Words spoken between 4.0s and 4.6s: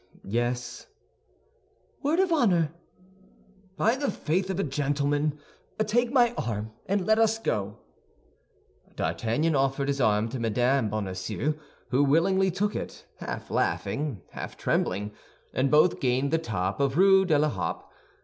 faith of